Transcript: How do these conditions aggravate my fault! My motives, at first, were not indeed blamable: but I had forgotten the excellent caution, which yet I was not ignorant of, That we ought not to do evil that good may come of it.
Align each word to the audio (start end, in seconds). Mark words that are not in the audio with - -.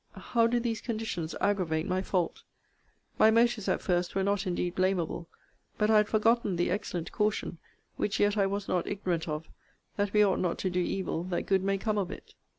How 0.15 0.47
do 0.47 0.59
these 0.59 0.81
conditions 0.81 1.35
aggravate 1.39 1.85
my 1.87 2.01
fault! 2.01 2.41
My 3.19 3.29
motives, 3.29 3.67
at 3.69 3.83
first, 3.83 4.15
were 4.15 4.23
not 4.23 4.47
indeed 4.47 4.73
blamable: 4.73 5.27
but 5.77 5.91
I 5.91 5.97
had 5.97 6.07
forgotten 6.07 6.55
the 6.55 6.71
excellent 6.71 7.11
caution, 7.11 7.59
which 7.97 8.19
yet 8.19 8.35
I 8.35 8.47
was 8.47 8.67
not 8.67 8.87
ignorant 8.87 9.27
of, 9.27 9.47
That 9.97 10.11
we 10.11 10.25
ought 10.25 10.39
not 10.39 10.57
to 10.57 10.71
do 10.71 10.79
evil 10.79 11.23
that 11.25 11.45
good 11.45 11.61
may 11.63 11.77
come 11.77 11.99
of 11.99 12.09
it. 12.09 12.33